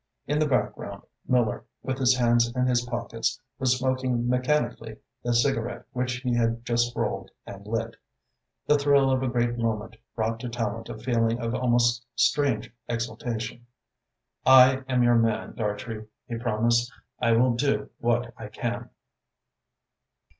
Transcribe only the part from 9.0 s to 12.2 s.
of a great moment brought to Tallente a feeling of almost